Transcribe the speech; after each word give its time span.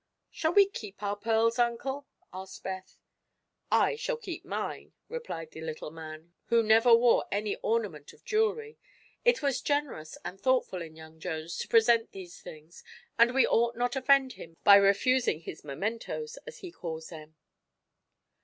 "Shall 0.31 0.51
we 0.53 0.65
keep 0.67 1.03
our 1.03 1.15
pearls, 1.15 1.59
Uncle?" 1.59 2.07
asked 2.33 2.63
Beth. 2.63 2.97
"I 3.71 3.95
shall 3.95 4.17
keep 4.17 4.43
mine," 4.43 4.93
replied 5.09 5.51
the 5.51 5.61
little 5.61 5.91
man, 5.91 6.33
who 6.47 6.63
never 6.63 6.91
wore 6.91 7.27
any 7.31 7.55
ornament 7.57 8.11
of 8.11 8.25
jewelry. 8.25 8.79
"It 9.23 9.43
was 9.43 9.61
generous 9.61 10.17
and 10.25 10.41
thoughtful 10.41 10.81
in 10.81 10.95
young 10.95 11.19
Jones 11.19 11.55
to 11.59 11.67
present 11.67 12.13
these 12.13 12.41
things 12.41 12.83
and 13.19 13.35
we 13.35 13.45
ought 13.45 13.77
not 13.77 13.95
offend 13.95 14.33
him 14.33 14.57
by 14.63 14.77
refusing 14.77 15.41
his 15.41 15.63
'mementos,' 15.63 16.37
as 16.47 16.57
he 16.61 16.71
calls 16.71 17.09
them." 17.09 17.35